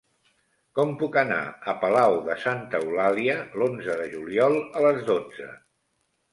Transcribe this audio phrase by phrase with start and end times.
[0.77, 1.37] Com puc anar
[1.73, 5.55] a Palau de Santa Eulàlia l'onze de juliol a les dotze?